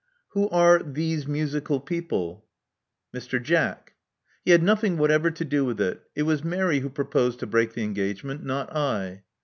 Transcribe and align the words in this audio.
Who 0.29 0.49
are 0.49 0.79
* 0.79 0.79
these 0.97 1.27
musical 1.27 1.79
people*?" 1.79 2.43
Mr. 3.15 3.39
Jack." 3.39 3.93
He 4.43 4.49
had 4.49 4.63
nothing 4.63 4.97
whatever 4.97 5.29
to 5.29 5.45
do 5.45 5.63
with 5.63 5.79
it. 5.79 6.01
It 6.15 6.23
was 6.23 6.43
Mary 6.43 6.79
who 6.79 6.89
proposed 6.89 7.37
to 7.41 7.45
break 7.45 7.73
the 7.75 7.83
engagement: 7.83 8.43
not 8.43 8.75
I." 8.75 9.21